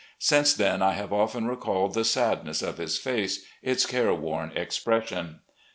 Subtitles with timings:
[0.17, 5.41] Since then I have often recalled the sadness of his face, its careworn expression.